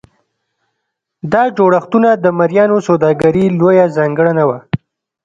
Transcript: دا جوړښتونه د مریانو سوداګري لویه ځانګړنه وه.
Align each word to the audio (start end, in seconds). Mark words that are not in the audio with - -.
دا 1.31 1.43
جوړښتونه 1.57 2.09
د 2.13 2.25
مریانو 2.39 2.77
سوداګري 2.87 3.45
لویه 3.59 3.85
ځانګړنه 3.97 4.43
وه. 4.49 4.59